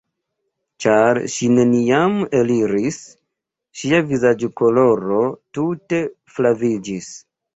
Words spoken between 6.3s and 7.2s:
flaviĝis.